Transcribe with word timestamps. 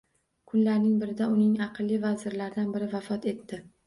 Kunlarning 0.51 0.95
birida 1.03 1.27
uning 1.33 1.51
aqlli 1.65 1.99
vazirlaridan 2.05 2.73
biri 2.77 2.89
vafot 2.95 3.29
etdi 3.33 3.61